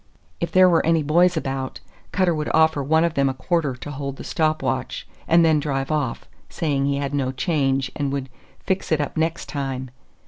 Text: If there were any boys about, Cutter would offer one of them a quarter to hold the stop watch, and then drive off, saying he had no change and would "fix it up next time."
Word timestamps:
If 0.39 0.51
there 0.51 0.67
were 0.67 0.83
any 0.83 1.03
boys 1.03 1.37
about, 1.37 1.79
Cutter 2.11 2.33
would 2.33 2.49
offer 2.55 2.81
one 2.81 3.03
of 3.03 3.13
them 3.13 3.29
a 3.29 3.35
quarter 3.35 3.75
to 3.75 3.91
hold 3.91 4.15
the 4.15 4.23
stop 4.23 4.63
watch, 4.63 5.07
and 5.27 5.45
then 5.45 5.59
drive 5.59 5.91
off, 5.91 6.27
saying 6.49 6.85
he 6.87 6.97
had 6.97 7.13
no 7.13 7.31
change 7.31 7.91
and 7.95 8.11
would 8.11 8.27
"fix 8.59 8.91
it 8.91 8.99
up 8.99 9.15
next 9.15 9.47
time." 9.47 9.91